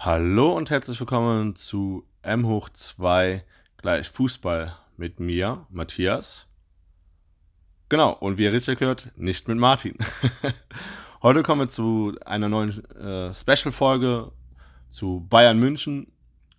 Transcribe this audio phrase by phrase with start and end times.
[0.00, 3.44] Hallo und herzlich willkommen zu M hoch 2
[3.78, 6.46] gleich Fußball mit mir, Matthias.
[7.88, 9.96] Genau, und wie ihr richtig gehört, nicht mit Martin.
[11.22, 14.30] Heute kommen wir zu einer neuen äh, Special-Folge
[14.88, 16.06] zu Bayern München,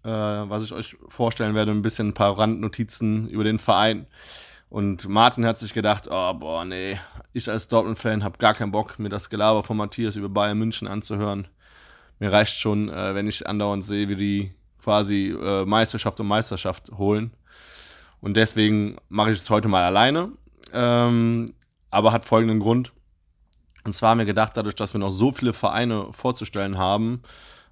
[0.03, 4.07] äh, was ich euch vorstellen werde, ein bisschen ein paar Randnotizen über den Verein.
[4.67, 6.99] Und Martin hat sich gedacht, oh boah, nee,
[7.31, 10.89] ich als Dortmund-Fan habe gar keinen Bock, mir das Gelaber von Matthias über Bayern München
[10.89, 11.47] anzuhören
[12.19, 16.91] mir reicht schon, äh, wenn ich andauernd sehe, wie die quasi äh, Meisterschaft um Meisterschaft
[16.97, 17.31] holen.
[18.21, 20.31] Und deswegen mache ich es heute mal alleine.
[20.73, 21.53] Ähm,
[21.89, 22.91] aber hat folgenden Grund.
[23.85, 27.21] Und zwar haben wir gedacht, dadurch, dass wir noch so viele Vereine vorzustellen haben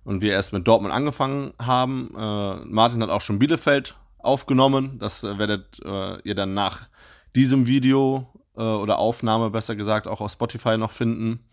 [0.03, 4.97] und wir erst mit Dortmund angefangen haben, äh, Martin hat auch schon Bielefeld aufgenommen.
[4.99, 6.87] Das äh, werdet äh, ihr dann nach
[7.35, 11.45] diesem Video äh, oder Aufnahme besser gesagt auch auf Spotify noch finden.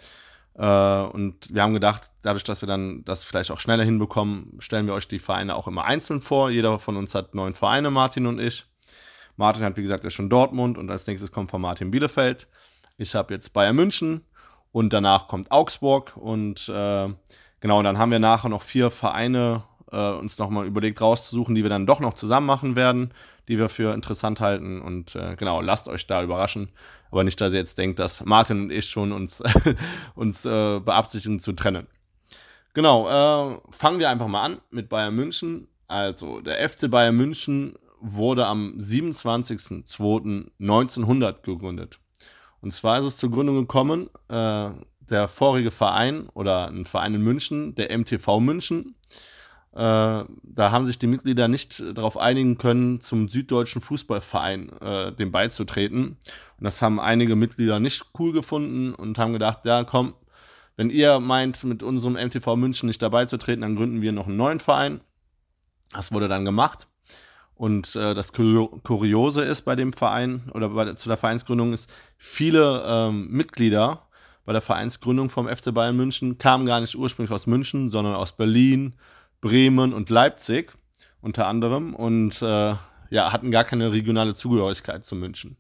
[0.57, 4.87] Äh, und wir haben gedacht, dadurch, dass wir dann das vielleicht auch schneller hinbekommen, stellen
[4.87, 6.51] wir euch die Vereine auch immer einzeln vor.
[6.51, 8.65] Jeder von uns hat neun Vereine, Martin und ich.
[9.37, 12.49] Martin hat, wie gesagt, ja schon Dortmund und als nächstes kommt von Martin Bielefeld.
[12.99, 14.25] Ich habe jetzt Bayern München
[14.71, 17.09] und danach kommt Augsburg und äh,
[17.61, 21.71] genau, dann haben wir nachher noch vier Vereine äh, uns nochmal überlegt rauszusuchen, die wir
[21.71, 23.13] dann doch noch zusammen machen werden,
[23.49, 26.71] die wir für interessant halten und äh, genau, lasst euch da überraschen.
[27.11, 29.43] Aber nicht, dass ihr jetzt denkt, dass Martin und ich schon uns,
[30.15, 31.87] uns äh, beabsichtigen zu trennen.
[32.73, 35.69] Genau, äh, fangen wir einfach mal an mit Bayern München.
[35.87, 42.01] Also, der FC Bayern München wurde am 27.02.1900 gegründet.
[42.61, 47.23] Und zwar ist es zur Gründung gekommen, äh, der vorige Verein oder ein Verein in
[47.23, 48.97] München, der MTV München,
[49.81, 56.17] da haben sich die Mitglieder nicht darauf einigen können, zum Süddeutschen Fußballverein äh, dem beizutreten.
[56.59, 60.15] Und das haben einige Mitglieder nicht cool gefunden und haben gedacht, ja, komm,
[60.77, 64.27] wenn ihr meint, mit unserem MTV München nicht dabei zu treten, dann gründen wir noch
[64.27, 65.01] einen neuen Verein.
[65.93, 66.89] Das wurde dann gemacht.
[67.57, 72.83] Und äh, das Kuriose ist bei dem Verein oder bei, zu der Vereinsgründung ist, viele
[72.87, 74.09] ähm, Mitglieder
[74.45, 78.37] bei der Vereinsgründung vom FC Bayern München kamen gar nicht ursprünglich aus München, sondern aus
[78.37, 78.95] Berlin,
[79.45, 80.73] Bremen und Leipzig
[81.21, 82.75] unter anderem und äh,
[83.11, 85.59] ja, hatten gar keine regionale Zugehörigkeit zu München.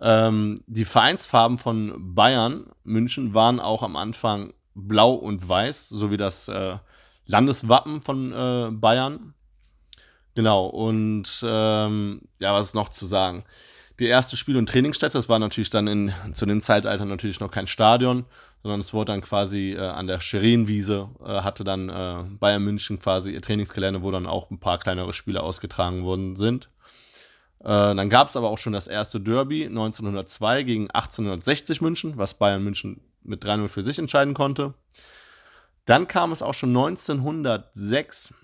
[0.00, 6.16] Ähm, die Vereinsfarben von Bayern München waren auch am Anfang blau und weiß, so wie
[6.16, 6.76] das äh,
[7.24, 9.34] Landeswappen von äh, Bayern.
[10.36, 13.42] Genau, und ähm, ja, was ist noch zu sagen?
[13.98, 17.50] Die erste Spiel- und Trainingsstätte, das war natürlich dann in, zu dem Zeitalter natürlich noch
[17.50, 18.26] kein Stadion,
[18.66, 22.98] sondern es wurde dann quasi äh, an der Scherinwiese, äh, hatte dann äh, Bayern München
[22.98, 26.68] quasi ihr Trainingsgelände, wo dann auch ein paar kleinere Spiele ausgetragen worden sind.
[27.60, 32.34] Äh, dann gab es aber auch schon das erste Derby 1902 gegen 1860 München, was
[32.34, 34.74] Bayern München mit 3-0 für sich entscheiden konnte.
[35.84, 38.34] Dann kam es auch schon 1906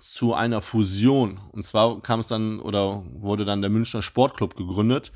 [0.00, 1.38] zu einer Fusion.
[1.52, 5.12] Und zwar kam es dann oder wurde dann der Münchner Sportclub gegründet.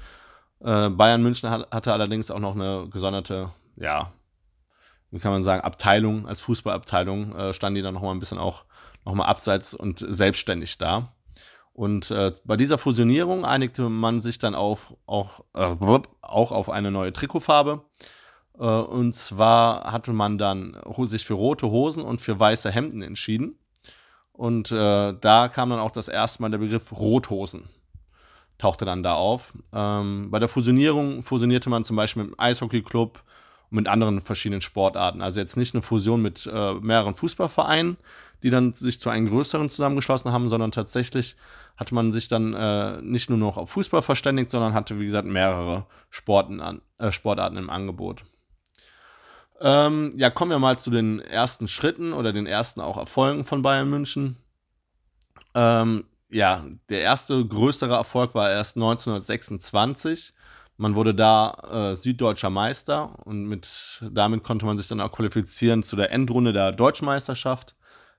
[0.60, 4.12] Äh, Bayern München hatte allerdings auch noch eine gesonderte ja,
[5.10, 8.64] wie kann man sagen, Abteilung, als Fußballabteilung, äh, standen die dann nochmal ein bisschen auch
[9.04, 11.12] nochmal abseits und selbstständig da.
[11.72, 15.76] Und äh, bei dieser Fusionierung einigte man sich dann auf, auch, äh,
[16.22, 17.84] auch auf eine neue Trikotfarbe.
[18.58, 23.58] Äh, und zwar hatte man dann sich für rote Hosen und für weiße Hemden entschieden.
[24.32, 27.68] Und äh, da kam dann auch das erste Mal der Begriff Rothosen
[28.58, 29.52] tauchte dann da auf.
[29.72, 33.22] Ähm, bei der Fusionierung fusionierte man zum Beispiel mit dem Eishockeyclub,
[33.74, 35.20] mit anderen verschiedenen Sportarten.
[35.20, 37.96] Also jetzt nicht eine Fusion mit äh, mehreren Fußballvereinen,
[38.42, 41.36] die dann sich zu einem größeren zusammengeschlossen haben, sondern tatsächlich
[41.76, 45.26] hat man sich dann äh, nicht nur noch auf Fußball verständigt, sondern hatte, wie gesagt,
[45.26, 48.24] mehrere Sporten an, äh, Sportarten im Angebot.
[49.60, 53.62] Ähm, ja, kommen wir mal zu den ersten Schritten oder den ersten auch Erfolgen von
[53.62, 54.36] Bayern München.
[55.54, 60.34] Ähm, ja, der erste größere Erfolg war erst 1926
[60.76, 65.82] man wurde da äh, süddeutscher Meister und mit, damit konnte man sich dann auch qualifizieren
[65.82, 67.76] zu der Endrunde der Deutschmeisterschaft.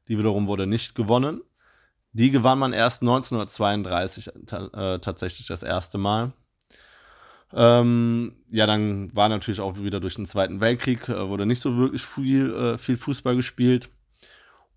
[0.08, 1.42] Die wiederum wurde nicht gewonnen.
[2.14, 6.32] Die gewann man erst 1932 äh, tatsächlich das erste Mal.
[7.54, 11.76] Ähm, ja, dann war natürlich auch wieder durch den Zweiten Weltkrieg, äh, wurde nicht so
[11.78, 13.90] wirklich viel, äh, viel Fußball gespielt.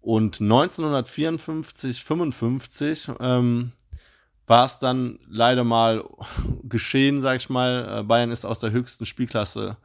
[0.00, 3.72] Und 1954, 55 ähm,
[4.48, 6.04] war es dann leider mal
[6.62, 8.00] geschehen, sag ich mal.
[8.00, 9.76] Äh, Bayern ist aus der höchsten Spielklasse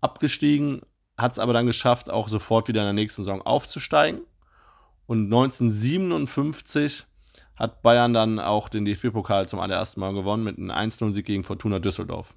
[0.00, 0.82] abgestiegen,
[1.16, 4.20] hat es aber dann geschafft, auch sofort wieder in der nächsten Saison aufzusteigen.
[5.06, 7.06] Und 1957
[7.56, 11.78] hat Bayern dann auch den DFB-Pokal zum allerersten Mal gewonnen mit einem 1-0-Sieg gegen Fortuna
[11.78, 12.34] Düsseldorf.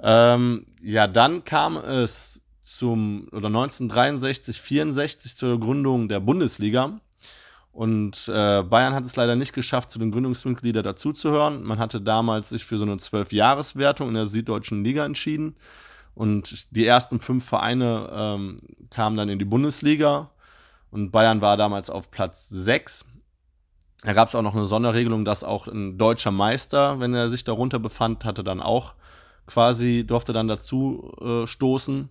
[0.00, 7.00] Ähm, ja, dann kam es zum oder 1963, 64 zur Gründung der Bundesliga.
[7.78, 11.62] Und äh, Bayern hat es leider nicht geschafft, zu den Gründungsmitgliedern dazuzuhören.
[11.62, 15.54] Man hatte damals sich für so eine Zwölf-Jahres-Wertung in der Süddeutschen Liga entschieden.
[16.12, 18.58] Und die ersten fünf Vereine ähm,
[18.90, 20.32] kamen dann in die Bundesliga.
[20.90, 23.04] Und Bayern war damals auf Platz 6.
[24.02, 27.44] Da gab es auch noch eine Sonderregelung, dass auch ein deutscher Meister, wenn er sich
[27.44, 28.94] darunter befand, hatte dann auch
[29.46, 32.08] quasi, durfte dann dazu äh, stoßen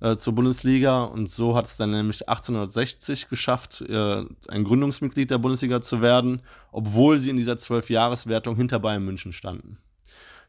[0.00, 1.04] äh, zur Bundesliga.
[1.04, 6.42] Und so hat es dann nämlich 1860 geschafft, äh, ein Gründungsmitglied der Bundesliga zu werden,
[6.72, 9.78] obwohl sie in dieser Zwölfjahreswertung hinter Bayern München standen.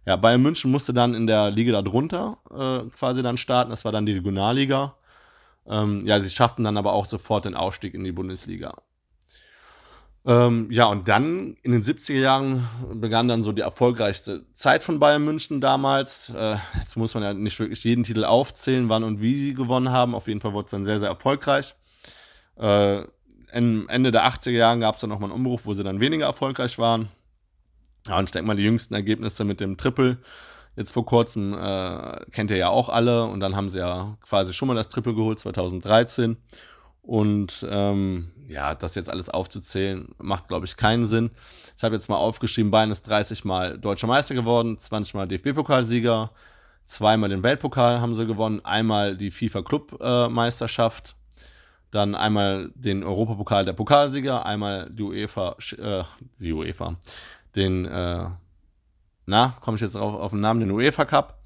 [0.05, 3.71] Ja, Bayern München musste dann in der Liga darunter äh, quasi dann starten.
[3.71, 4.95] Das war dann die Regionalliga.
[5.65, 8.73] Ähm, ja, sie schafften dann aber auch sofort den Aufstieg in die Bundesliga.
[10.27, 14.99] Ähm, ja, und dann in den 70er Jahren begann dann so die erfolgreichste Zeit von
[14.99, 16.29] Bayern München damals.
[16.35, 19.89] Äh, jetzt muss man ja nicht wirklich jeden Titel aufzählen, wann und wie sie gewonnen
[19.89, 20.13] haben.
[20.13, 21.75] Auf jeden Fall wurde es dann sehr, sehr erfolgreich.
[22.57, 23.03] Äh,
[23.51, 26.77] Ende der 80er Jahre gab es dann nochmal einen Umbruch, wo sie dann weniger erfolgreich
[26.77, 27.07] waren.
[28.05, 30.17] Ja, und ich denke mal, die jüngsten Ergebnisse mit dem Triple
[30.75, 33.23] jetzt vor kurzem äh, kennt ihr ja auch alle.
[33.23, 36.35] Und dann haben sie ja quasi schon mal das Triple geholt, 2013.
[37.07, 41.31] Und ähm, ja, das jetzt alles aufzuzählen, macht, glaube ich, keinen Sinn.
[41.77, 46.31] Ich habe jetzt mal aufgeschrieben, Bayern ist 30 Mal deutscher Meister geworden, 20 Mal DFB-Pokalsieger,
[46.83, 51.15] zweimal den Weltpokal haben sie gewonnen, einmal die FIFA-Club-Meisterschaft,
[51.91, 56.03] dann einmal den Europapokal der Pokalsieger, einmal die UEFA, äh,
[56.41, 56.97] die UEFA,
[57.55, 58.25] den, äh,
[59.25, 61.39] na, komme ich jetzt auf, auf den Namen, den UEFA Cup.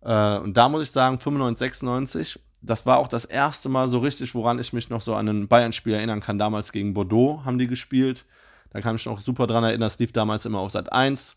[0.00, 3.98] Äh, und da muss ich sagen, 95, 96 das war auch das erste Mal so
[3.98, 6.38] richtig, woran ich mich noch so an ein Bayern-Spiel erinnern kann.
[6.38, 8.24] Damals gegen Bordeaux haben die gespielt.
[8.70, 9.82] Da kann ich mich noch super dran erinnern.
[9.82, 11.36] Das lief damals immer auf Sat 1.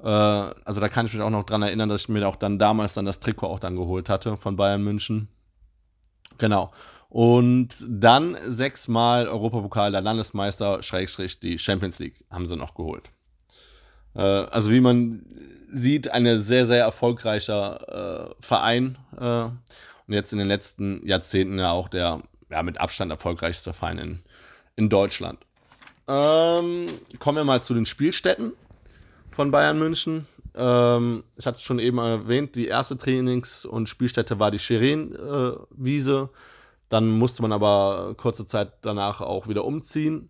[0.00, 2.58] Äh, also da kann ich mich auch noch dran erinnern, dass ich mir auch dann
[2.58, 5.28] damals dann das Trikot auch dann geholt hatte von Bayern München.
[6.38, 6.72] Genau.
[7.08, 13.10] Und dann sechsmal Europapokal der Landesmeister, Schrägstrich, die Champions League haben sie noch geholt.
[14.14, 15.24] Äh, also wie man
[15.68, 18.98] sieht, ein sehr, sehr erfolgreicher äh, Verein.
[20.06, 24.22] Und jetzt in den letzten Jahrzehnten ja auch der ja, mit Abstand erfolgreichste Verein in,
[24.76, 25.38] in Deutschland.
[26.06, 28.52] Ähm, kommen wir mal zu den Spielstätten
[29.30, 30.26] von Bayern München.
[30.54, 36.28] Ähm, ich hatte es schon eben erwähnt, die erste Trainings- und Spielstätte war die Scheren-Wiese.
[36.30, 36.36] Äh,
[36.90, 40.28] dann musste man aber kurze Zeit danach auch wieder umziehen.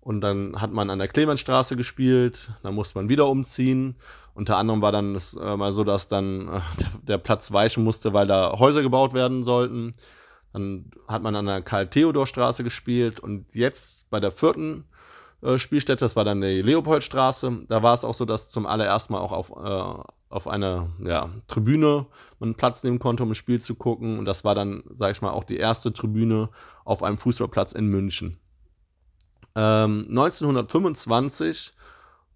[0.00, 3.96] Und dann hat man an der Clemensstraße gespielt, dann musste man wieder umziehen.
[4.34, 7.84] Unter anderem war dann es äh, mal so, dass dann äh, der, der, Platz weichen
[7.84, 9.94] musste, weil da Häuser gebaut werden sollten.
[10.52, 14.84] Dann hat man an der Karl-Theodor-Straße gespielt und jetzt bei der vierten
[15.42, 19.12] äh, Spielstätte, das war dann die Leopoldstraße, da war es auch so, dass zum allerersten
[19.12, 22.06] Mal auch auf, äh, auf einer ja, Tribüne
[22.38, 24.18] man Platz nehmen konnte, um ein Spiel zu gucken.
[24.18, 26.50] Und das war dann, sag ich mal, auch die erste Tribüne
[26.84, 28.38] auf einem Fußballplatz in München.
[29.56, 31.72] Ähm, 1925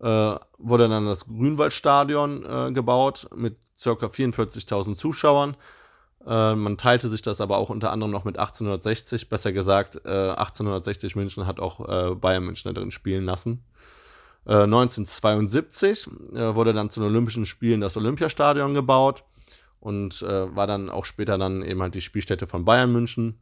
[0.00, 3.90] äh, wurde dann das Grünwaldstadion äh, gebaut mit ca.
[3.90, 5.56] 44.000 Zuschauern.
[6.26, 11.14] Äh, man teilte sich das aber auch unter anderem noch mit 1860, besser gesagt, 1860
[11.14, 13.64] äh, München hat auch äh, Bayern München da drin spielen lassen.
[14.46, 19.24] 1972 äh, wurde dann zu den Olympischen Spielen das Olympiastadion gebaut
[19.80, 23.38] und war dann auch später dann eben halt die Spielstätte von Bayern München.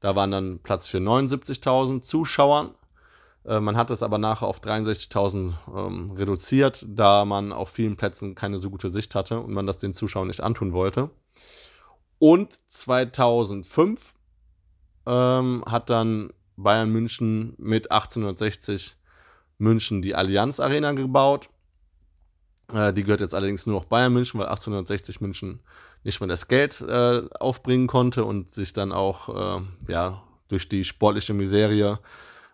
[0.00, 2.74] Da waren dann Platz für 79.000 Zuschauer
[3.46, 8.34] äh, man hat es aber nachher auf 63.000 ähm, reduziert, da man auf vielen Plätzen
[8.34, 11.10] keine so gute Sicht hatte und man das den Zuschauern nicht antun wollte.
[12.18, 14.14] Und 2005
[15.06, 18.96] ähm, hat dann Bayern München mit 1860
[19.58, 21.48] München die Allianz Arena gebaut.
[22.72, 25.60] Äh, die gehört jetzt allerdings nur noch Bayern München, weil 1860 München
[26.02, 30.84] nicht mehr das Geld äh, aufbringen konnte und sich dann auch äh, ja, durch die
[30.84, 31.98] sportliche Miserie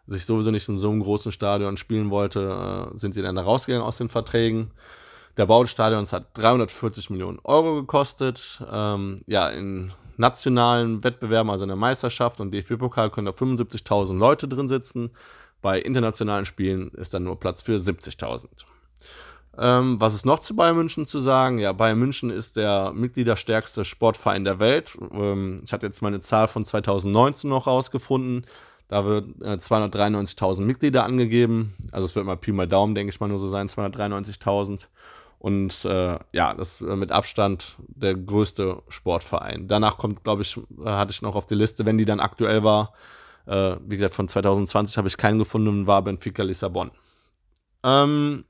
[0.07, 3.43] sich sowieso nicht in so einem großen Stadion spielen wollte, äh, sind sie dann da
[3.43, 4.71] rausgegangen aus den Verträgen.
[5.37, 8.63] Der Bau des Stadions hat 340 Millionen Euro gekostet.
[8.71, 14.49] Ähm, ja, in nationalen Wettbewerben, also in der Meisterschaft und DFB-Pokal, können da 75.000 Leute
[14.49, 15.11] drin sitzen.
[15.63, 18.49] Bei internationalen Spielen ist dann nur Platz für 70.000.
[19.59, 21.59] Ähm, was ist noch zu Bayern München zu sagen?
[21.59, 24.97] Ja, Bayern München ist der mitgliederstärkste Sportverein der Welt.
[25.13, 28.47] Ähm, ich hatte jetzt meine Zahl von 2019 noch rausgefunden.
[28.93, 31.75] Da wird äh, 293.000 Mitglieder angegeben.
[31.93, 34.81] Also es wird mal Pi mal Daumen, denke ich mal, nur so sein, 293.000.
[35.39, 39.67] Und äh, ja, das äh, mit Abstand der größte Sportverein.
[39.67, 42.65] Danach kommt, glaube ich, äh, hatte ich noch auf die Liste, wenn die dann aktuell
[42.65, 42.93] war.
[43.47, 46.91] Äh, wie gesagt, von 2020 habe ich keinen gefunden, war Benfica Lissabon.
[47.83, 48.45] Ähm,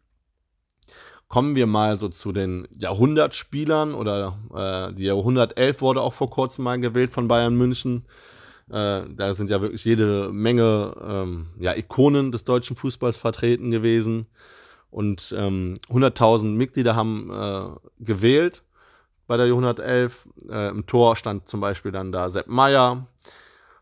[1.29, 6.65] kommen wir mal so zu den Jahrhundertspielern oder äh, die Jahrhundertelf wurde auch vor kurzem
[6.65, 8.07] mal gewählt von Bayern München.
[8.73, 14.27] Äh, da sind ja wirklich jede Menge ähm, ja, Ikonen des deutschen Fußballs vertreten gewesen.
[14.91, 18.63] Und ähm, 100.000 Mitglieder haben äh, gewählt
[19.27, 20.27] bei der Jahrhundertelf.
[20.49, 23.07] Äh, Im Tor stand zum Beispiel dann da Sepp Meyer,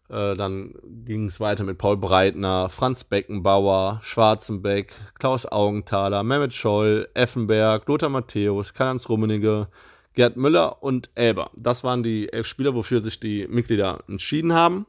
[0.08, 7.08] äh, dann ging es weiter mit Paul Breitner, Franz Beckenbauer, Schwarzenbeck, Klaus Augenthaler, Mehmet Scholl,
[7.14, 9.68] Effenberg, Lothar Matthäus, Karl-Heinz Rummenigge,
[10.14, 11.50] Gerd Müller und Elber.
[11.56, 14.86] Das waren die elf Spieler, wofür sich die Mitglieder entschieden haben,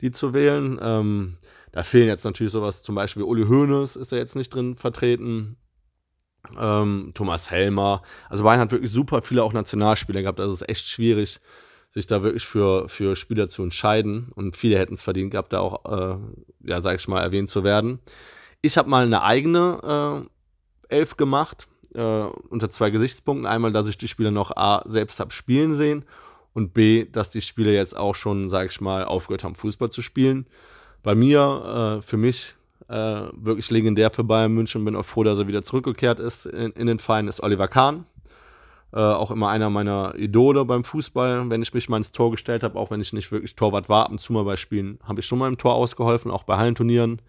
[0.00, 0.78] die zu wählen.
[0.80, 1.36] Ähm,
[1.72, 5.56] da fehlen jetzt natürlich sowas, zum Beispiel Uli Hoeneß ist ja jetzt nicht drin vertreten.
[6.58, 8.02] Ähm, Thomas Helmer.
[8.28, 10.40] Also Bayern hat wirklich super viele auch Nationalspieler gehabt.
[10.40, 11.40] Also es ist echt schwierig,
[11.88, 14.30] sich da wirklich für, für Spieler zu entscheiden.
[14.34, 16.18] Und viele hätten es verdient gehabt, da auch, äh,
[16.64, 17.98] ja, sag ich mal, erwähnt zu werden.
[18.62, 20.26] Ich habe mal eine eigene
[20.90, 23.46] äh, Elf gemacht, äh, unter zwei Gesichtspunkten.
[23.46, 26.04] Einmal, dass ich die Spieler noch A, selbst habe spielen sehen
[26.52, 30.02] und B, dass die Spieler jetzt auch schon, sag ich mal, aufgehört haben, Fußball zu
[30.02, 30.46] spielen.
[31.02, 32.54] Bei mir, äh, für mich,
[32.88, 36.72] äh, wirklich legendär für Bayern München, bin auch froh, dass er wieder zurückgekehrt ist in,
[36.72, 38.06] in den Verein, ist Oliver Kahn.
[38.92, 42.62] Äh, auch immer einer meiner Idole beim Fußball, wenn ich mich mal ins Tor gestellt
[42.62, 45.18] habe, auch wenn ich nicht wirklich Torwart war, ab und zu mal bei Spielen, habe
[45.18, 47.20] ich schon mal im Tor ausgeholfen, auch bei Hallenturnieren.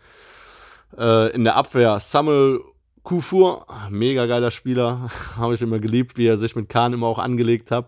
[0.95, 2.61] Äh, in der Abwehr Samuel
[3.05, 7.19] Kufur, mega geiler Spieler, habe ich immer geliebt, wie er sich mit Kahn immer auch
[7.19, 7.85] angelegt hat.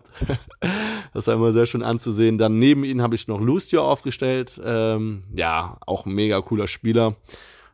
[1.12, 2.38] das war immer sehr schön anzusehen.
[2.38, 7.16] Dann neben ihm habe ich noch Lucio aufgestellt, ähm, ja, auch mega cooler Spieler.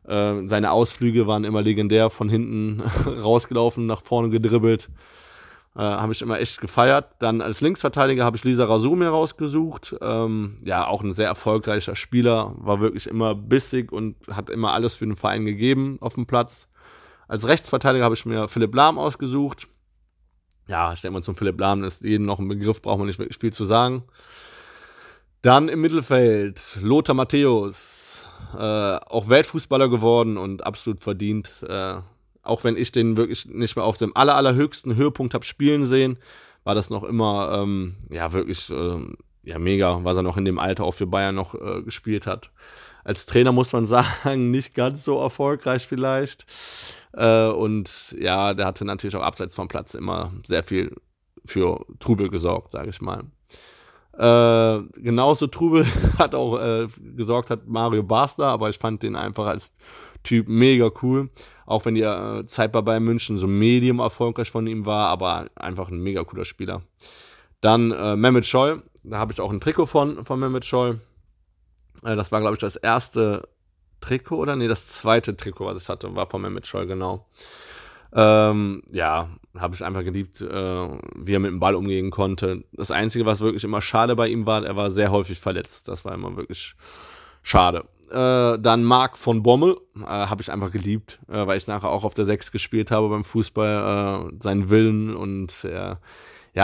[0.08, 4.88] Äh, seine Ausflüge waren immer legendär, von hinten rausgelaufen, nach vorne gedribbelt.
[5.76, 7.10] Äh, habe ich immer echt gefeiert.
[7.18, 9.94] Dann als Linksverteidiger habe ich Lisa Rasumir rausgesucht.
[10.00, 14.96] Ähm, ja, auch ein sehr erfolgreicher Spieler, war wirklich immer bissig und hat immer alles
[14.96, 16.68] für den Verein gegeben auf dem Platz.
[17.28, 19.68] Als Rechtsverteidiger habe ich mir Philipp Lahm ausgesucht.
[20.66, 23.18] Ja, ich denke mal, zum Philipp Lahm ist jedem noch ein Begriff, braucht man nicht
[23.18, 24.04] wirklich viel zu sagen.
[25.42, 31.62] Dann im Mittelfeld Lothar Matthäus, äh, auch Weltfußballer geworden und absolut verdient.
[31.68, 31.96] Äh,
[32.42, 36.18] auch wenn ich den wirklich nicht mehr auf dem aller, allerhöchsten Höhepunkt habe spielen sehen,
[36.62, 40.58] war das noch immer, ähm, ja, wirklich, ähm, ja, mega, was er noch in dem
[40.58, 42.50] Alter auch für Bayern noch äh, gespielt hat.
[43.04, 46.46] Als Trainer muss man sagen, nicht ganz so erfolgreich vielleicht.
[47.16, 50.94] Äh, und ja, der hatte natürlich auch abseits vom Platz immer sehr viel
[51.44, 53.24] für Trubel gesorgt, sage ich mal.
[54.16, 55.86] Äh, genauso Trubel
[56.18, 59.72] hat auch äh, gesorgt hat Mario Basler, aber ich fand den einfach als
[60.22, 61.30] Typ mega cool.
[61.66, 65.46] Auch wenn die äh, Zeit bei Bayern München so medium erfolgreich von ihm war, aber
[65.54, 66.82] einfach ein mega cooler Spieler.
[67.60, 71.00] Dann äh, Mehmet Scholl, da habe ich auch ein Trikot von, von Mehmet Scholl.
[72.02, 73.48] Äh, das war, glaube ich, das erste
[74.04, 74.56] Trikot oder?
[74.56, 77.26] Nee, das zweite Trikot, was ich hatte, war von Mehmet Scholl, genau.
[78.12, 82.64] Ähm, ja, habe ich einfach geliebt, äh, wie er mit dem Ball umgehen konnte.
[82.72, 85.88] Das Einzige, was wirklich immer schade bei ihm war, er war sehr häufig verletzt.
[85.88, 86.76] Das war immer wirklich
[87.42, 87.84] schade.
[88.10, 92.04] Äh, dann Marc von Bommel, äh, habe ich einfach geliebt, äh, weil ich nachher auch
[92.04, 94.30] auf der 6 gespielt habe beim Fußball.
[94.30, 95.98] Äh, seinen Willen und ja,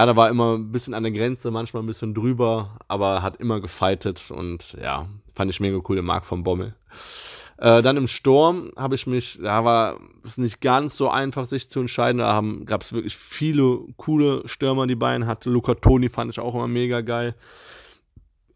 [0.07, 3.61] da war immer ein bisschen an der Grenze, manchmal ein bisschen drüber, aber hat immer
[3.61, 6.75] gefeitet und ja, fand ich mega cool, den Marc von Bommel.
[7.61, 11.69] Äh, dann im Sturm habe ich mich, da war es nicht ganz so einfach, sich
[11.69, 12.19] zu entscheiden.
[12.19, 15.51] Da gab es wirklich viele coole Stürmer, die Bayern hatte.
[15.51, 17.35] Luca Toni fand ich auch immer mega geil.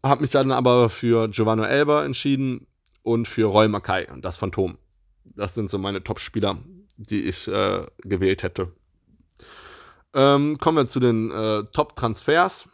[0.03, 2.65] Habe mich dann aber für Giovanni Elber entschieden
[3.03, 4.77] und für Roy Mackay, das Phantom.
[5.35, 6.57] Das sind so meine Top-Spieler,
[6.97, 8.71] die ich äh, gewählt hätte.
[10.15, 12.69] Ähm, kommen wir zu den äh, Top-Transfers,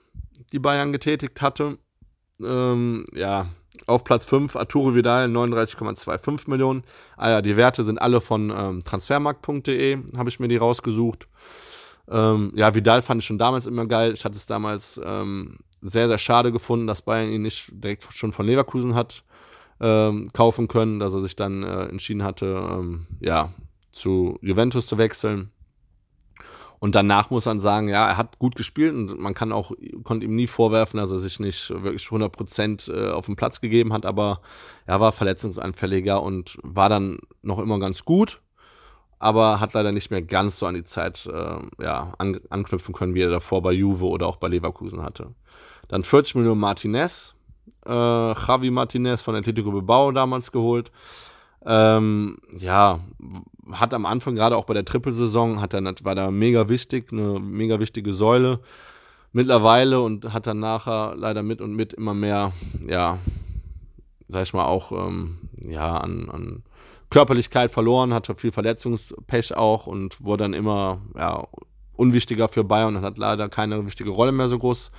[0.53, 1.79] die Bayern getätigt hatte.
[2.39, 3.47] Ähm, ja,
[3.87, 6.83] auf Platz 5 Arturo Vidal 39,25 Millionen.
[7.17, 11.27] Ah ja, die Werte sind alle von ähm, transfermarkt.de, habe ich mir die rausgesucht.
[12.09, 14.13] Ähm, ja, Vidal fand ich schon damals immer geil.
[14.13, 18.33] Ich hatte es damals ähm, sehr, sehr schade gefunden, dass Bayern ihn nicht direkt schon
[18.33, 19.23] von Leverkusen hat
[19.79, 23.53] ähm, kaufen können, dass er sich dann äh, entschieden hatte, ähm, ja,
[23.91, 25.51] zu Juventus zu wechseln.
[26.81, 29.71] Und danach muss man sagen, ja, er hat gut gespielt und man kann auch,
[30.03, 33.93] konnte ihm nie vorwerfen, dass er sich nicht wirklich 100% äh, auf den Platz gegeben
[33.93, 34.41] hat, aber
[34.87, 38.41] er war verletzungsanfälliger und war dann noch immer ganz gut,
[39.19, 43.13] aber hat leider nicht mehr ganz so an die Zeit äh, ja, an, anknüpfen können,
[43.13, 45.35] wie er davor bei Juve oder auch bei Leverkusen hatte.
[45.87, 47.35] Dann 40 Millionen Martinez,
[47.85, 50.91] äh, Javi Martinez von Atletico Bilbao damals geholt.
[51.63, 53.01] Ähm, ja,
[53.73, 57.39] hat am Anfang, gerade auch bei der Trippelsaison, hat er, war da mega wichtig, eine
[57.39, 58.59] mega wichtige Säule.
[59.33, 62.51] Mittlerweile und hat dann nachher leider mit und mit immer mehr,
[62.85, 63.19] ja,
[64.27, 66.63] sag ich mal, auch ähm, ja, an, an
[67.09, 71.47] Körperlichkeit verloren, hatte viel Verletzungspech auch und wurde dann immer ja,
[71.93, 74.91] unwichtiger für Bayern und hat leider keine wichtige Rolle mehr so groß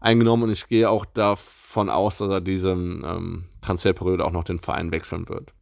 [0.00, 0.44] eingenommen.
[0.44, 4.92] Und ich gehe auch davon aus, dass er diese ähm, Transferperiode auch noch den Verein
[4.92, 5.53] wechseln wird.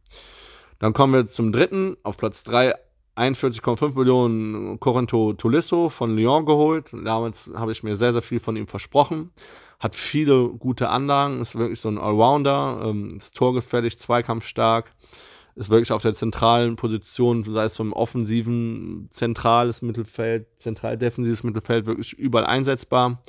[0.79, 2.73] Dann kommen wir zum dritten, auf Platz 3,
[3.15, 6.91] 41,5 Millionen Corinto Tolisso von Lyon geholt.
[6.93, 9.31] Damals habe ich mir sehr, sehr viel von ihm versprochen.
[9.79, 14.93] Hat viele gute Anlagen, ist wirklich so ein Allrounder, ähm, ist torgefällig, zweikampfstark,
[15.55, 21.85] ist wirklich auf der zentralen Position, sei es vom offensiven, zentrales Mittelfeld, zentral defensives Mittelfeld,
[21.85, 23.21] wirklich überall einsetzbar.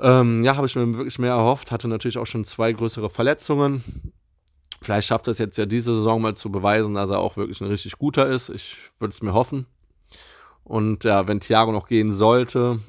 [0.00, 4.12] Ähm, ja, habe ich mir wirklich mehr erhofft, hatte natürlich auch schon zwei größere Verletzungen.
[4.80, 7.60] Vielleicht schafft er es jetzt ja diese Saison mal zu beweisen, dass er auch wirklich
[7.60, 8.48] ein richtig guter ist.
[8.48, 9.66] Ich würde es mir hoffen.
[10.64, 12.80] Und ja, wenn Thiago noch gehen sollte,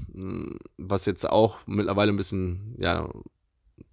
[0.78, 3.08] was jetzt auch mittlerweile ein bisschen ja,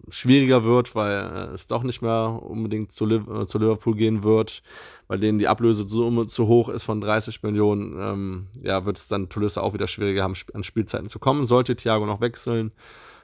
[0.09, 4.61] schwieriger wird, weil es doch nicht mehr unbedingt äh, zu Liverpool gehen wird,
[5.07, 9.29] weil denen die Ablösesumme zu hoch ist von 30 Millionen, ähm, ja, wird es dann
[9.29, 11.45] Tulisse auch wieder schwieriger haben, an Spielzeiten zu kommen.
[11.45, 12.71] Sollte Thiago noch wechseln,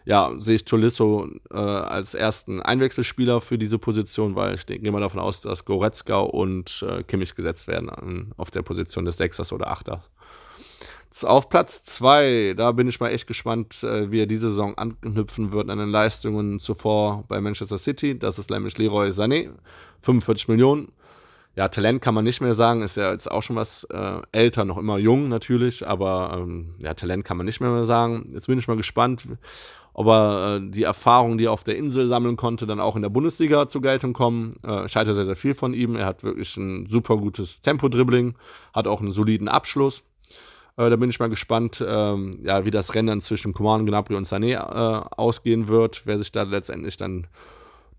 [0.06, 5.00] ja, sehe ich Tolisso äh, als ersten Einwechselspieler für diese Position, weil ich gehe mal
[5.00, 9.54] davon aus, dass Goretzka und äh, Kimmich gesetzt werden an, auf der Position des Sechsers
[9.54, 10.10] oder Achters.
[11.22, 15.52] Auf Platz 2, da bin ich mal echt gespannt, äh, wie er diese Saison anknüpfen
[15.52, 18.18] wird an den Leistungen zuvor bei Manchester City.
[18.18, 19.52] Das ist nämlich Leroy Sané,
[20.02, 20.92] 45 Millionen.
[21.56, 24.66] Ja, Talent kann man nicht mehr sagen, ist ja jetzt auch schon was äh, älter,
[24.66, 28.32] noch immer jung natürlich, aber ähm, ja, Talent kann man nicht mehr sagen.
[28.34, 29.28] Jetzt bin ich mal gespannt,
[29.94, 33.02] ob er äh, die Erfahrung, die er auf der Insel sammeln konnte, dann auch in
[33.02, 34.54] der Bundesliga zur Geltung kommen.
[34.66, 35.96] Äh, ich halte sehr, sehr viel von ihm.
[35.96, 38.36] Er hat wirklich ein super gutes Tempo-Dribbling,
[38.74, 40.04] hat auch einen soliden Abschluss.
[40.78, 44.26] Äh, da bin ich mal gespannt, ähm, ja, wie das Rennen zwischen Coman, Gnabry und
[44.26, 47.28] Sané äh, ausgehen wird, wer sich da letztendlich dann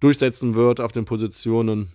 [0.01, 1.93] durchsetzen wird auf den Positionen.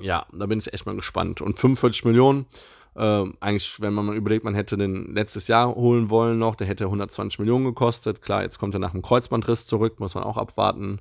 [0.00, 1.40] Ja, da bin ich echt mal gespannt.
[1.40, 2.46] Und 45 Millionen,
[2.94, 6.66] äh, eigentlich, wenn man mal überlegt, man hätte den letztes Jahr holen wollen noch, der
[6.66, 8.22] hätte 120 Millionen gekostet.
[8.22, 11.00] Klar, jetzt kommt er nach dem Kreuzbandriss zurück, muss man auch abwarten,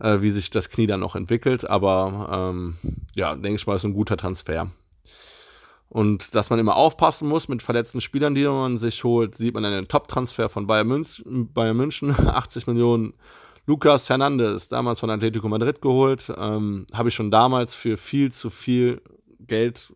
[0.00, 1.68] äh, wie sich das Knie dann noch entwickelt.
[1.68, 2.76] Aber ähm,
[3.14, 4.70] ja, denke ich mal, ist ein guter Transfer.
[5.88, 9.64] Und dass man immer aufpassen muss mit verletzten Spielern, die man sich holt, sieht man
[9.64, 13.14] einen Top-Transfer von Bayern München, Bayern München 80 Millionen.
[13.66, 18.50] Lukas Hernandez, damals von Atletico Madrid geholt, ähm, habe ich schon damals für viel zu
[18.50, 19.00] viel
[19.38, 19.90] Geld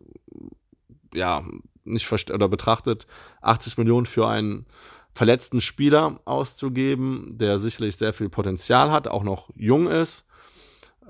[1.13, 1.43] ja,
[1.83, 3.07] nicht oder betrachtet,
[3.41, 4.65] 80 Millionen für einen
[5.13, 10.25] verletzten Spieler auszugeben, der sicherlich sehr viel Potenzial hat, auch noch jung ist.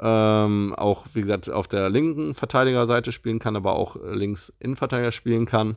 [0.01, 5.45] Ähm, auch, wie gesagt, auf der linken Verteidigerseite spielen kann, aber auch links Innenverteidiger spielen
[5.45, 5.75] kann.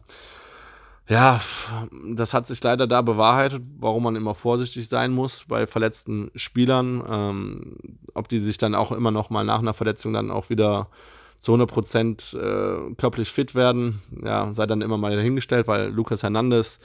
[1.08, 1.40] Ja,
[2.14, 7.02] das hat sich leider da bewahrheitet, warum man immer vorsichtig sein muss bei verletzten Spielern.
[7.08, 7.76] Ähm,
[8.14, 10.88] ob die sich dann auch immer noch mal nach einer Verletzung dann auch wieder
[11.42, 16.78] zu 100% äh, körperlich fit werden, ja, sei dann immer mal dahingestellt, weil Lukas Hernandez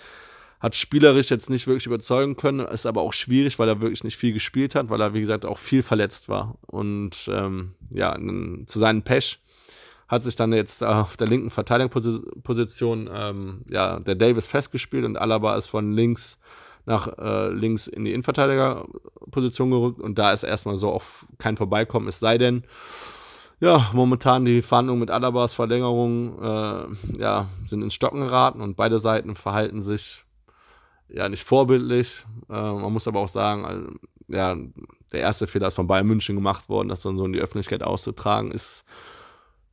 [0.59, 4.17] hat spielerisch jetzt nicht wirklich überzeugen können, ist aber auch schwierig, weil er wirklich nicht
[4.17, 6.57] viel gespielt hat, weil er, wie gesagt, auch viel verletzt war.
[6.65, 8.17] Und ähm, ja,
[8.65, 9.39] zu seinem Pech
[10.07, 15.55] hat sich dann jetzt auf der linken Verteidigungsposition ähm, ja, der Davis festgespielt und Alaba
[15.55, 16.39] ist von links
[16.87, 22.07] nach äh, links in die Innenverteidigerposition gerückt und da ist erstmal so auf kein Vorbeikommen,
[22.07, 22.63] es sei denn,
[23.59, 28.99] ja, momentan die Verhandlungen mit Alabas Verlängerung äh, ja, sind ins Stocken geraten und beide
[28.99, 30.23] Seiten verhalten sich
[31.09, 32.25] ja nicht vorbildlich.
[32.49, 33.87] Äh, man muss aber auch sagen, also,
[34.27, 34.55] ja,
[35.11, 37.81] der erste Fehler ist von Bayern München gemacht worden, das dann so in die Öffentlichkeit
[37.81, 38.83] auszutragen, ist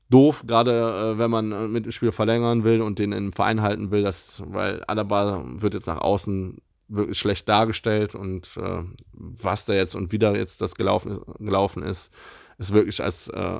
[0.08, 3.62] doof, gerade äh, wenn man äh, mit dem Spiel verlängern will und den im Verein
[3.62, 9.64] halten will, das, weil Alaba wird jetzt nach außen wirklich schlecht dargestellt und äh, was
[9.64, 12.12] da jetzt und wie da jetzt das gelaufen, gelaufen ist,
[12.58, 13.58] ist wirklich als äh,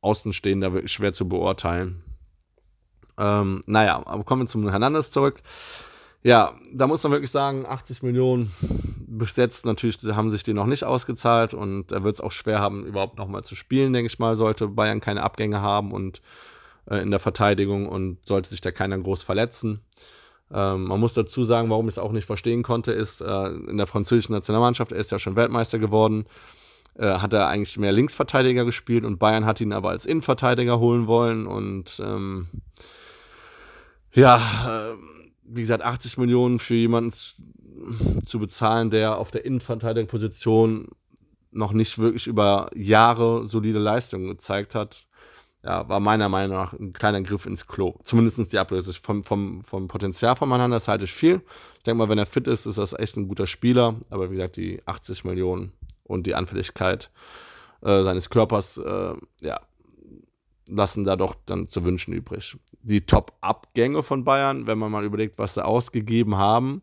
[0.00, 2.02] Außenstehender wirklich schwer zu beurteilen.
[3.18, 5.42] Ähm, naja, aber kommen wir zum Hernandez zurück.
[6.22, 10.66] Ja, da muss man wirklich sagen, 80 Millionen bis jetzt natürlich haben sich die noch
[10.66, 14.18] nicht ausgezahlt und er wird es auch schwer haben, überhaupt nochmal zu spielen, denke ich
[14.18, 16.20] mal, sollte Bayern keine Abgänge haben und
[16.90, 19.80] äh, in der Verteidigung und sollte sich da keiner groß verletzen.
[20.52, 23.76] Ähm, man muss dazu sagen, warum ich es auch nicht verstehen konnte, ist, äh, in
[23.76, 26.26] der französischen Nationalmannschaft, er ist ja schon Weltmeister geworden,
[27.04, 31.46] hat er eigentlich mehr Linksverteidiger gespielt und Bayern hat ihn aber als Innenverteidiger holen wollen
[31.46, 32.48] und ähm,
[34.12, 34.96] ja, äh,
[35.44, 40.88] wie gesagt, 80 Millionen für jemanden zu bezahlen, der auf der Innenverteidigerposition
[41.50, 45.06] noch nicht wirklich über Jahre solide Leistungen gezeigt hat,
[45.64, 47.96] ja, war meiner Meinung nach ein kleiner Griff ins Klo.
[48.04, 48.92] Zumindest die Ablöse.
[48.92, 51.42] Vom, vom, vom Potenzial von Manhanders halte ich viel.
[51.78, 53.96] Ich denke mal, wenn er fit ist, ist das echt ein guter Spieler.
[54.10, 55.72] Aber wie gesagt, die 80 Millionen
[56.08, 57.10] und die Anfälligkeit
[57.82, 59.60] äh, seines Körpers, äh, ja,
[60.66, 62.56] lassen da doch dann zu wünschen übrig.
[62.82, 66.82] Die Top-Abgänge von Bayern, wenn man mal überlegt, was sie ausgegeben haben,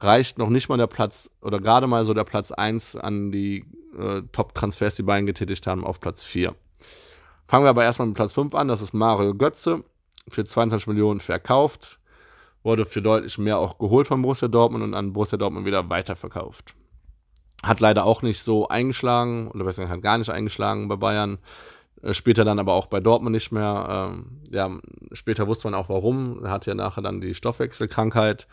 [0.00, 3.64] reicht noch nicht mal der Platz oder gerade mal so der Platz 1 an die
[3.98, 6.54] äh, Top-Transfers, die Bayern getätigt haben, auf Platz 4.
[7.46, 8.68] Fangen wir aber erstmal mit Platz 5 an.
[8.68, 9.82] Das ist Mario Götze.
[10.28, 11.98] Für 22 Millionen verkauft.
[12.62, 16.74] Wurde für deutlich mehr auch geholt von Borussia Dortmund und an Borussia Dortmund wieder weiterverkauft.
[17.62, 21.38] Hat leider auch nicht so eingeschlagen, oder besser gesagt, hat gar nicht eingeschlagen bei Bayern.
[22.02, 24.12] Äh, später dann aber auch bei Dortmund nicht mehr.
[24.12, 24.70] Ähm, ja,
[25.12, 26.44] später wusste man auch warum.
[26.44, 28.46] Er hatte ja nachher dann die Stoffwechselkrankheit.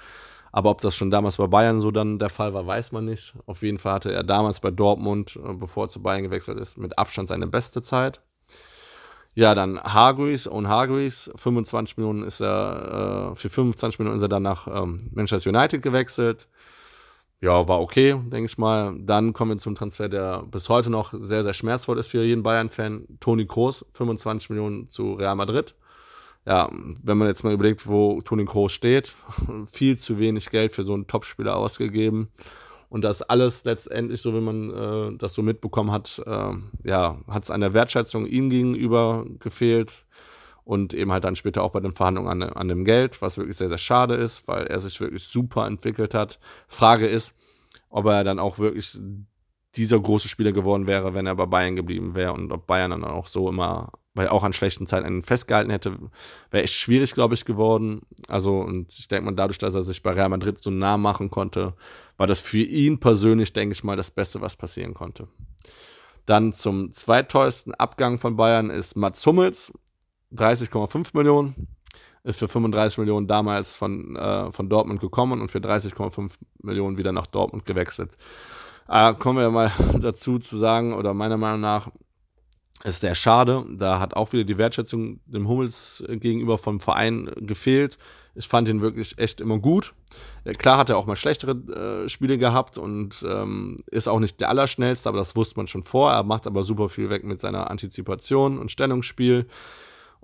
[0.51, 3.33] Aber ob das schon damals bei Bayern so dann der Fall war, weiß man nicht.
[3.45, 6.77] Auf jeden Fall hatte er damals bei Dortmund, äh, bevor er zu Bayern gewechselt ist,
[6.77, 8.21] mit Abstand seine beste Zeit.
[9.33, 14.29] Ja, dann Hargreaves und Hargreaves, 25 Millionen ist er, äh, für 25 Millionen ist er
[14.29, 16.47] dann nach ähm, Manchester United gewechselt.
[17.45, 18.95] Ja, war okay, denke ich mal.
[18.99, 22.41] Dann kommen wir zum Transfer, der bis heute noch sehr, sehr schmerzvoll ist für jeden
[22.41, 23.05] Bayern-Fan.
[23.19, 25.75] Toni Kroos, 25 Millionen zu Real Madrid
[26.45, 29.15] ja, wenn man jetzt mal überlegt, wo Toni Kroos steht,
[29.71, 32.29] viel zu wenig Geld für so einen Topspieler ausgegeben.
[32.89, 36.53] Und das alles letztendlich, so wie man äh, das so mitbekommen hat, äh,
[36.83, 40.05] ja, hat es an der Wertschätzung ihm gegenüber gefehlt
[40.65, 43.55] und eben halt dann später auch bei den Verhandlungen an, an dem Geld, was wirklich
[43.55, 46.39] sehr, sehr schade ist, weil er sich wirklich super entwickelt hat.
[46.67, 47.33] Frage ist,
[47.89, 48.99] ob er dann auch wirklich
[49.75, 53.03] dieser große Spieler geworden wäre, wenn er bei Bayern geblieben wäre und ob Bayern dann
[53.05, 55.97] auch so immer weil auch an schlechten Zeiten einen festgehalten hätte,
[56.49, 58.01] wäre echt schwierig, glaube ich, geworden.
[58.29, 61.29] Also, und ich denke mal, dadurch, dass er sich bei Real Madrid so nah machen
[61.29, 61.73] konnte,
[62.17, 65.27] war das für ihn persönlich, denke ich mal, das Beste, was passieren konnte.
[66.25, 69.73] Dann zum zweiteuersten Abgang von Bayern ist Mats Hummels,
[70.33, 71.67] 30,5 Millionen.
[72.23, 76.31] Ist für 35 Millionen damals von, äh, von Dortmund gekommen und für 30,5
[76.63, 78.17] Millionen wieder nach Dortmund gewechselt.
[78.87, 81.89] Äh, kommen wir mal dazu zu sagen, oder meiner Meinung nach,
[82.83, 83.65] ist sehr schade.
[83.69, 87.97] Da hat auch wieder die Wertschätzung dem Hummels gegenüber vom Verein gefehlt.
[88.35, 89.93] Ich fand ihn wirklich echt immer gut.
[90.57, 94.49] Klar hat er auch mal schlechtere äh, Spiele gehabt und ähm, ist auch nicht der
[94.49, 96.11] Allerschnellste, aber das wusste man schon vor.
[96.11, 99.47] Er macht aber super viel weg mit seiner Antizipation und Stellungsspiel.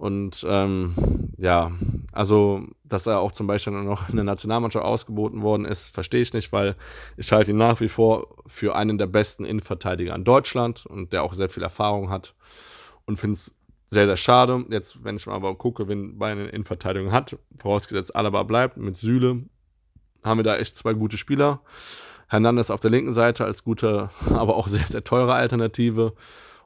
[0.02, 0.96] Und ähm,
[1.38, 1.72] ja,
[2.12, 6.34] also, dass er auch zum Beispiel noch in der Nationalmannschaft ausgeboten worden ist, verstehe ich
[6.34, 6.76] nicht, weil
[7.18, 11.22] ich halte ihn nach wie vor für einen der besten Innenverteidiger in Deutschland und der
[11.22, 12.34] auch sehr viel Erfahrung hat.
[13.06, 13.54] Und finde es
[13.86, 14.66] sehr, sehr schade.
[14.72, 18.98] Jetzt, wenn ich mal aber gucke, wen Bayern in Innenverteidigung hat, vorausgesetzt Alaba bleibt, mit
[18.98, 19.44] Süle
[20.24, 21.62] haben wir da echt zwei gute Spieler.
[22.28, 26.16] Hernandez auf der linken Seite als gute, aber auch sehr, sehr teure Alternative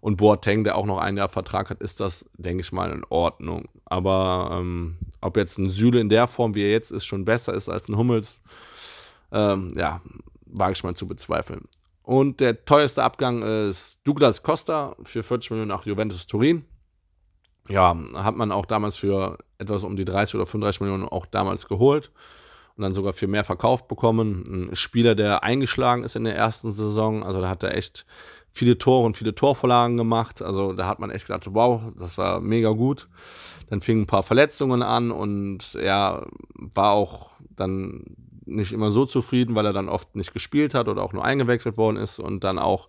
[0.05, 3.03] und Boateng, der auch noch ein Jahr Vertrag hat, ist das, denke ich mal, in
[3.09, 3.67] Ordnung.
[3.85, 7.55] Aber ähm, ob jetzt ein Süle in der Form, wie er jetzt ist, schon besser
[7.55, 8.39] ist als ein Hummels,
[9.31, 10.01] ähm, ja,
[10.45, 11.63] wage ich mal zu bezweifeln.
[12.03, 16.65] Und der teuerste Abgang ist Douglas Costa für 40 Millionen nach Juventus Turin.
[17.67, 21.67] Ja, hat man auch damals für etwas um die 30 oder 35 Millionen auch damals
[21.67, 22.11] geholt
[22.77, 24.69] und dann sogar für mehr verkauft bekommen.
[24.69, 28.05] Ein Spieler, der eingeschlagen ist in der ersten Saison, also da hat er echt
[28.55, 30.41] viele Tore und viele Torvorlagen gemacht.
[30.41, 33.09] Also da hat man echt gedacht, wow, das war mega gut.
[33.69, 38.15] Dann fingen ein paar Verletzungen an und er war auch dann
[38.45, 41.77] nicht immer so zufrieden, weil er dann oft nicht gespielt hat oder auch nur eingewechselt
[41.77, 42.87] worden ist und dann auch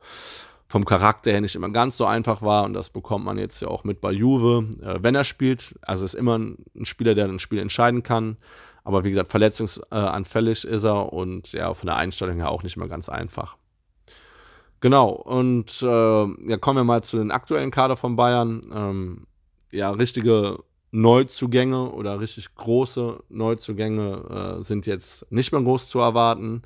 [0.68, 3.68] vom Charakter her nicht immer ganz so einfach war und das bekommt man jetzt ja
[3.68, 5.74] auch mit bei Juve, äh, wenn er spielt.
[5.82, 8.36] Also ist immer ein Spieler, der ein Spiel entscheiden kann.
[8.84, 12.86] Aber wie gesagt, verletzungsanfällig ist er und ja, von der Einstellung her auch nicht mehr
[12.86, 13.56] ganz einfach.
[14.80, 18.62] Genau, und äh, ja, kommen wir mal zu den aktuellen Kader von Bayern.
[18.72, 19.26] Ähm,
[19.72, 20.58] ja, richtige
[20.90, 26.62] Neuzugänge oder richtig große Neuzugänge äh, sind jetzt nicht mehr groß zu erwarten.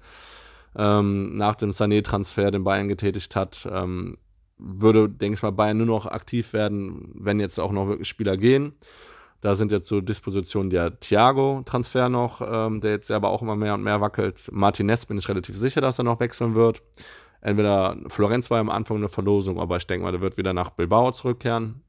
[0.76, 4.16] Ähm, nach dem Sané-Transfer, den Bayern getätigt hat, ähm,
[4.58, 8.36] würde, denke ich mal, Bayern nur noch aktiv werden, wenn jetzt auch noch wirklich Spieler
[8.36, 8.74] gehen.
[9.40, 13.74] Da sind jetzt zur Disposition der Thiago-Transfer noch, ähm, der jetzt aber auch immer mehr
[13.74, 14.50] und mehr wackelt.
[14.52, 16.82] Martinez bin ich relativ sicher, dass er noch wechseln wird.
[17.40, 20.70] Entweder Florenz war am Anfang eine Verlosung, aber ich denke mal, der wird wieder nach
[20.70, 21.82] Bilbao zurückkehren.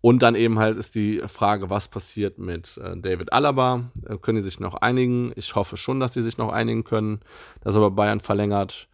[0.00, 3.90] Und dann eben halt ist die Frage, was passiert mit äh, David Alaba?
[4.06, 5.32] Äh, können die sich noch einigen?
[5.34, 7.20] Ich hoffe schon, dass die sich noch einigen können,
[7.62, 8.88] dass aber Bayern verlängert.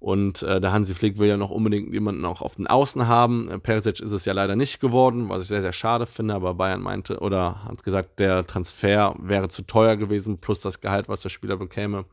[0.00, 3.48] Und äh, der Hansi Flick will ja noch unbedingt jemanden auch auf den Außen haben.
[3.48, 6.34] Äh, Perisic ist es ja leider nicht geworden, was ich sehr, sehr schade finde.
[6.34, 11.08] Aber Bayern meinte oder hat gesagt, der Transfer wäre zu teuer gewesen, plus das Gehalt,
[11.08, 12.06] was der Spieler bekäme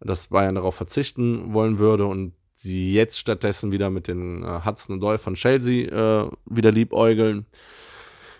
[0.00, 4.94] dass Bayern darauf verzichten wollen würde und sie jetzt stattdessen wieder mit den äh, Hudson
[4.94, 7.46] und Doyle von Chelsea äh, wieder liebäugeln.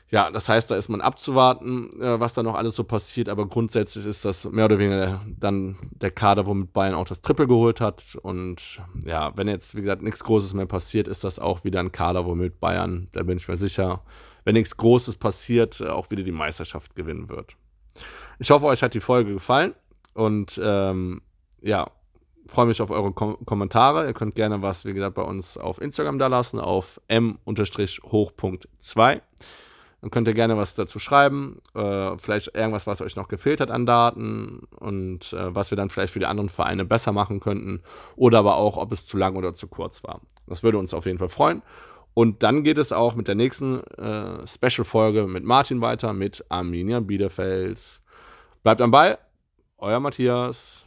[0.08, 3.46] ja, das heißt, da ist man abzuwarten, äh, was da noch alles so passiert, aber
[3.46, 7.80] grundsätzlich ist das mehr oder weniger dann der Kader, womit Bayern auch das Triple geholt
[7.80, 8.16] hat.
[8.22, 11.92] Und ja, wenn jetzt, wie gesagt, nichts Großes mehr passiert, ist das auch wieder ein
[11.92, 14.02] Kader, womit Bayern, da bin ich mir sicher,
[14.44, 17.56] wenn nichts Großes passiert, äh, auch wieder die Meisterschaft gewinnen wird.
[18.38, 19.74] Ich hoffe, euch hat die Folge gefallen
[20.14, 21.20] und ähm,
[21.60, 21.86] ja,
[22.46, 24.06] freue mich auf eure Kom Kommentare.
[24.06, 29.20] Ihr könnt gerne was, wie gesagt, bei uns auf Instagram da lassen, auf m-hoch.2.
[30.02, 31.56] Dann könnt ihr gerne was dazu schreiben.
[31.74, 35.90] Äh, vielleicht irgendwas, was euch noch gefehlt hat an Daten und äh, was wir dann
[35.90, 37.82] vielleicht für die anderen Vereine besser machen könnten.
[38.14, 40.20] Oder aber auch, ob es zu lang oder zu kurz war.
[40.46, 41.62] Das würde uns auf jeden Fall freuen.
[42.14, 47.00] Und dann geht es auch mit der nächsten äh, Special-Folge mit Martin weiter, mit Arminia
[47.00, 47.78] Bielefeld.
[48.62, 49.18] Bleibt am Ball,
[49.78, 50.85] euer Matthias.